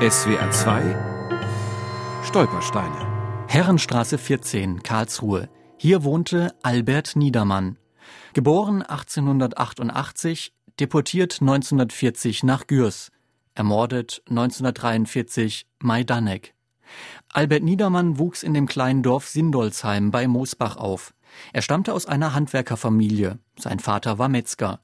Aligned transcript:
SWR 0.00 0.50
2 0.50 2.24
Stolpersteine. 2.24 3.46
Herrenstraße 3.48 4.18
14, 4.18 4.82
Karlsruhe. 4.82 5.48
Hier 5.76 6.04
wohnte 6.04 6.52
Albert 6.62 7.16
Niedermann. 7.16 7.78
Geboren 8.32 8.82
1888, 8.82 10.52
deportiert 10.80 11.38
1940 11.40 12.42
nach 12.42 12.66
Gürs. 12.66 13.12
Ermordet 13.54 14.22
1943 14.28 15.66
Majdanek. 15.78 16.54
Albert 17.32 17.62
Niedermann 17.62 18.18
wuchs 18.18 18.42
in 18.42 18.52
dem 18.52 18.66
kleinen 18.66 19.02
Dorf 19.02 19.28
Sindolsheim 19.28 20.10
bei 20.10 20.26
Moosbach 20.26 20.76
auf. 20.76 21.14
Er 21.52 21.62
stammte 21.62 21.94
aus 21.94 22.06
einer 22.06 22.34
Handwerkerfamilie. 22.34 23.38
Sein 23.58 23.78
Vater 23.78 24.18
war 24.18 24.28
Metzger. 24.28 24.80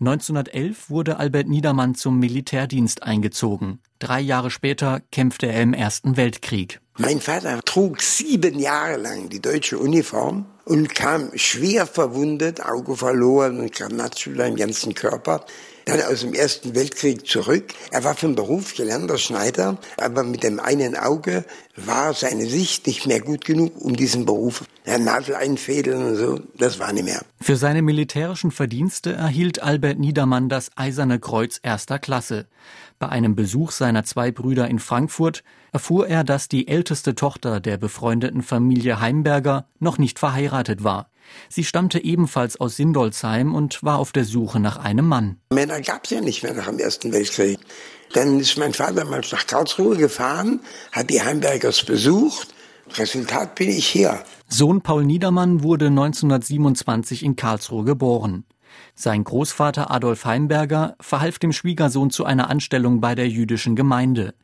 1911 0.00 0.90
wurde 0.90 1.18
Albert 1.18 1.48
Niedermann 1.48 1.94
zum 1.94 2.18
Militärdienst 2.18 3.02
eingezogen. 3.02 3.80
Drei 3.98 4.20
Jahre 4.20 4.50
später 4.50 5.00
kämpfte 5.12 5.46
er 5.46 5.62
im 5.62 5.74
Ersten 5.74 6.16
Weltkrieg. 6.16 6.80
Mein 6.98 7.20
Vater 7.20 7.60
trug 7.64 8.02
sieben 8.02 8.58
Jahre 8.58 8.96
lang 8.96 9.28
die 9.28 9.40
deutsche 9.40 9.78
Uniform 9.78 10.44
und 10.64 10.94
kam 10.94 11.30
schwer 11.36 11.86
verwundet, 11.86 12.60
Auge 12.64 12.96
verloren 12.96 13.60
und 13.60 13.72
Granatsplitter 13.72 14.46
im 14.46 14.56
ganzen 14.56 14.94
Körper, 14.94 15.46
dann 15.84 16.00
aus 16.02 16.20
dem 16.20 16.34
Ersten 16.34 16.74
Weltkrieg 16.74 17.26
zurück. 17.26 17.74
Er 17.90 18.04
war 18.04 18.14
von 18.14 18.34
Beruf 18.34 18.74
gelernter 18.74 19.18
Schneider, 19.18 19.78
aber 19.96 20.22
mit 20.22 20.42
dem 20.42 20.60
einen 20.60 20.96
Auge 20.96 21.44
war 21.76 22.14
seine 22.14 22.46
Sicht 22.46 22.86
nicht 22.86 23.06
mehr 23.06 23.20
gut 23.20 23.44
genug, 23.44 23.72
um 23.80 23.96
diesen 23.96 24.26
Beruf 24.26 24.64
ja, 24.86 24.98
Nadel 24.98 25.34
einfädeln 25.34 26.04
und 26.04 26.16
so, 26.16 26.40
das 26.58 26.78
war 26.78 26.92
nicht 26.92 27.04
mehr. 27.04 27.22
Für 27.40 27.56
seine 27.56 27.82
militärischen 27.82 28.50
Verdienste 28.50 29.12
erhielt 29.12 29.62
Albert 29.62 29.98
Niedermann 29.98 30.48
das 30.48 30.70
Eiserne 30.76 31.18
Kreuz 31.18 31.58
erster 31.62 31.98
Klasse. 31.98 32.46
Bei 32.98 33.08
einem 33.08 33.34
Besuch 33.34 33.72
seiner 33.72 34.04
zwei 34.04 34.30
Brüder 34.30 34.68
in 34.68 34.78
Frankfurt 34.78 35.42
erfuhr 35.72 36.06
er, 36.06 36.22
dass 36.22 36.48
die 36.48 36.68
älteste 36.68 37.14
Tochter 37.14 37.58
der 37.58 37.76
befreundeten 37.76 38.42
Familie 38.42 39.00
Heimberger 39.00 39.66
noch 39.80 39.98
nicht 39.98 40.18
verheiratet 40.18 40.84
war. 40.84 41.08
Sie 41.48 41.64
stammte 41.64 42.02
ebenfalls 42.02 42.60
aus 42.60 42.76
Sindolsheim 42.76 43.54
und 43.54 43.82
war 43.82 43.98
auf 43.98 44.12
der 44.12 44.24
Suche 44.24 44.60
nach 44.60 44.76
einem 44.76 45.06
Mann. 45.06 45.36
Männer 45.50 45.80
gab 45.80 46.04
es 46.04 46.10
ja 46.10 46.20
nicht 46.20 46.42
mehr 46.42 46.54
nach 46.54 46.68
dem 46.68 46.78
Ersten 46.78 47.12
Weltkrieg. 47.12 47.58
Dann 48.12 48.40
ist 48.40 48.58
mein 48.58 48.74
Vater 48.74 49.04
mal 49.04 49.22
nach 49.30 49.46
Karlsruhe 49.46 49.96
gefahren, 49.96 50.60
hat 50.92 51.10
die 51.10 51.22
Heimbergers 51.22 51.84
besucht. 51.84 52.48
Resultat 52.96 53.54
bin 53.54 53.70
ich 53.70 53.86
hier. 53.86 54.22
Sohn 54.48 54.82
Paul 54.82 55.04
Niedermann 55.04 55.62
wurde 55.62 55.86
1927 55.86 57.24
in 57.24 57.36
Karlsruhe 57.36 57.84
geboren. 57.84 58.44
Sein 58.94 59.24
Großvater 59.24 59.90
Adolf 59.90 60.24
Heimberger 60.24 60.96
verhalf 61.00 61.38
dem 61.38 61.52
Schwiegersohn 61.52 62.10
zu 62.10 62.24
einer 62.24 62.50
Anstellung 62.50 63.00
bei 63.00 63.14
der 63.14 63.28
jüdischen 63.28 63.76
Gemeinde. 63.76 64.34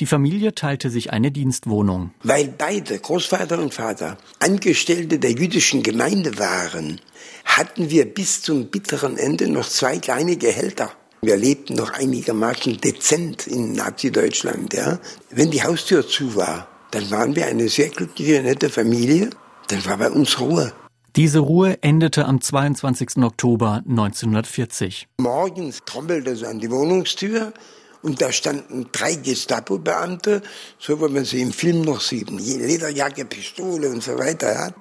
Die 0.00 0.06
Familie 0.06 0.54
teilte 0.54 0.90
sich 0.90 1.12
eine 1.12 1.30
Dienstwohnung. 1.30 2.12
Weil 2.22 2.48
beide, 2.48 2.98
Großvater 2.98 3.58
und 3.58 3.74
Vater, 3.74 4.16
Angestellte 4.38 5.18
der 5.18 5.32
jüdischen 5.32 5.82
Gemeinde 5.82 6.38
waren, 6.38 7.00
hatten 7.44 7.90
wir 7.90 8.06
bis 8.06 8.42
zum 8.42 8.66
bitteren 8.66 9.16
Ende 9.16 9.48
noch 9.48 9.68
zwei 9.68 9.98
kleine 9.98 10.36
Gehälter. 10.36 10.92
Wir 11.22 11.36
lebten 11.36 11.74
noch 11.74 11.92
einigermaßen 11.92 12.80
dezent 12.80 13.46
in 13.46 13.72
Nazi-Deutschland. 13.72 14.72
Ja. 14.74 14.98
Wenn 15.30 15.50
die 15.50 15.62
Haustür 15.62 16.06
zu 16.06 16.36
war, 16.36 16.68
dann 16.90 17.10
waren 17.10 17.34
wir 17.34 17.46
eine 17.46 17.68
sehr 17.68 17.88
glückliche, 17.88 18.42
nette 18.42 18.70
Familie. 18.70 19.30
Dann 19.68 19.84
war 19.86 19.96
bei 19.96 20.10
uns 20.10 20.38
Ruhe. 20.38 20.72
Diese 21.16 21.38
Ruhe 21.38 21.78
endete 21.80 22.26
am 22.26 22.42
22. 22.42 23.24
Oktober 23.24 23.82
1940. 23.88 25.08
Morgens 25.16 25.80
trommelte 25.86 26.32
es 26.32 26.44
an 26.44 26.58
die 26.58 26.70
Wohnungstür 26.70 27.54
und 28.02 28.20
da 28.20 28.30
standen 28.32 28.88
drei 28.92 29.14
Gestapo-Beamte, 29.14 30.42
so 30.78 31.00
wie 31.00 31.10
man 31.10 31.24
sie 31.24 31.40
im 31.40 31.54
Film 31.54 31.80
noch 31.80 32.02
sieht, 32.02 32.28
Lederjacke, 32.28 33.24
Pistole 33.24 33.88
und 33.88 34.02
so 34.02 34.18
weiter. 34.18 34.52
Ja. 34.52 34.74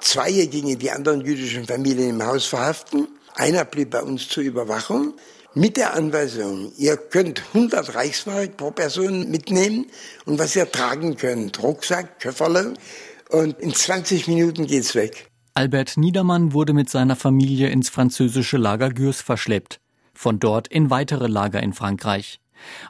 Zwei 0.00 0.32
gingen 0.46 0.80
die 0.80 0.90
anderen 0.90 1.20
jüdischen 1.20 1.64
Familien 1.64 2.10
im 2.10 2.26
Haus 2.26 2.46
verhaften. 2.46 3.06
Einer 3.36 3.64
blieb 3.64 3.90
bei 3.90 4.02
uns 4.02 4.28
zur 4.28 4.42
Überwachung 4.42 5.14
mit 5.54 5.76
der 5.76 5.94
Anweisung, 5.94 6.72
ihr 6.76 6.96
könnt 6.96 7.40
100 7.54 7.94
Reichsmark 7.94 8.56
pro 8.56 8.72
Person 8.72 9.30
mitnehmen 9.30 9.86
und 10.26 10.40
was 10.40 10.56
ihr 10.56 10.68
tragen 10.72 11.16
könnt, 11.16 11.62
Rucksack, 11.62 12.18
Köfferle 12.18 12.74
und 13.30 13.60
in 13.60 13.72
20 13.72 14.26
Minuten 14.26 14.66
geht's 14.66 14.96
weg. 14.96 15.28
Albert 15.58 15.96
Niedermann 15.96 16.52
wurde 16.52 16.72
mit 16.72 16.88
seiner 16.88 17.16
Familie 17.16 17.66
ins 17.70 17.88
französische 17.88 18.58
Lager 18.58 18.90
Gürs 18.90 19.20
verschleppt, 19.20 19.80
von 20.14 20.38
dort 20.38 20.68
in 20.68 20.88
weitere 20.88 21.26
Lager 21.26 21.60
in 21.60 21.72
Frankreich. 21.72 22.38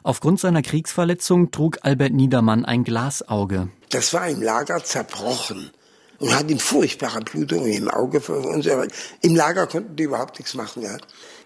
Aufgrund 0.03 0.39
seiner 0.39 0.61
Kriegsverletzung 0.61 1.49
trug 1.49 1.79
Albert 1.81 2.13
Niedermann 2.13 2.65
ein 2.65 2.83
Glasauge. 2.83 3.69
Das 3.89 4.13
war 4.13 4.29
im 4.29 4.43
Lager 4.43 4.83
zerbrochen 4.83 5.71
und 6.19 6.35
hat 6.35 6.49
ihn 6.49 6.59
furchtbare 6.59 7.21
Blutungen 7.21 7.71
im 7.71 7.87
Auge 7.89 8.21
verursacht. 8.21 8.91
Im 9.21 9.35
Lager 9.35 9.67
konnten 9.67 9.95
die 9.95 10.03
überhaupt 10.03 10.37
nichts 10.39 10.53
machen. 10.53 10.83
Ja. 10.83 10.97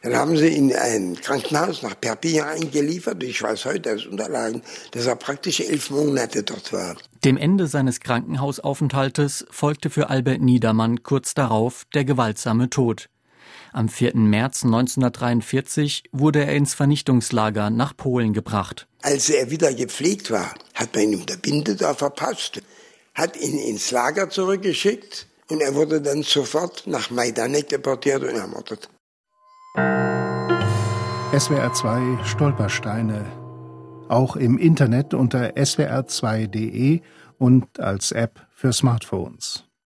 Dann 0.02 0.16
haben 0.16 0.36
sie 0.36 0.48
in 0.48 0.76
ein 0.76 1.16
Krankenhaus 1.16 1.82
nach 1.82 2.00
Perpignan 2.00 2.50
eingeliefert. 2.50 3.24
Ich 3.24 3.42
weiß 3.42 3.66
heute 3.66 3.94
aus 3.94 4.06
Unterlagen, 4.06 4.62
dass 4.92 5.06
er 5.06 5.16
praktisch 5.16 5.62
elf 5.62 5.92
Monate 5.92 6.44
dort 6.44 6.74
war. 6.74 6.98
Dem 7.24 7.38
Ende 7.38 7.68
seines 7.68 8.02
Krankenhausaufenthaltes 8.02 9.46
folgte 9.50 9.90
für 9.90 10.10
Albert 10.10 10.42
Niedermann 10.42 11.04
kurz 11.04 11.34
darauf 11.34 11.86
der 11.94 12.04
gewaltsame 12.04 12.70
Tod. 12.70 13.10
Am 13.72 13.90
4. 13.90 14.16
März 14.16 14.66
1943 14.66 16.04
wurde 16.12 16.46
er 16.46 16.54
ins 16.54 16.74
Vernichtungslager 16.74 17.70
nach 17.70 17.96
Polen 17.96 18.34
gebracht. 18.34 18.88
Als 19.02 19.30
er 19.30 19.50
wieder 19.50 19.74
gepflegt 19.74 20.30
war, 20.30 20.54
hat 20.76 20.94
man 20.96 21.12
ihm 21.12 21.26
der 21.26 21.38
Binde 21.38 21.76
da 21.76 21.94
verpasst 21.94 22.62
hat 23.14 23.38
ihn 23.38 23.60
ins 23.60 23.92
Lager 23.92 24.30
zurückgeschickt 24.30 25.28
und 25.50 25.62
er 25.62 25.76
wurde 25.76 26.02
dann 26.02 26.24
sofort 26.24 26.88
nach 26.88 27.10
Majdanek 27.10 27.70
deportiert 27.70 28.24
und 28.24 28.36
ermordet. 28.36 28.90
SWR 31.38 31.74
2 31.74 32.24
Stolpersteine. 32.26 33.26
Auch 34.10 34.36
im 34.36 34.58
Internet 34.58 35.14
unter 35.14 35.56
swr2.de 35.56 37.02
und 37.38 37.80
als 37.80 38.12
App 38.12 38.48
für 38.54 38.74
Smartphones. 38.74 39.64